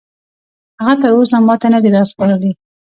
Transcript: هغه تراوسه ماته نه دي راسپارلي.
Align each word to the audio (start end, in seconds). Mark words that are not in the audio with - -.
هغه 0.79 0.93
تراوسه 1.01 1.37
ماته 1.47 1.67
نه 1.73 1.79
دي 1.83 1.89
راسپارلي. 1.95 2.51